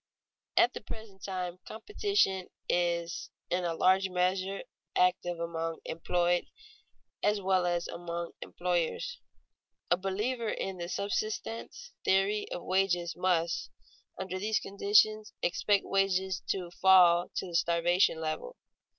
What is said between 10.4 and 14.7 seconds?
in the subsistence theory of wages must, under these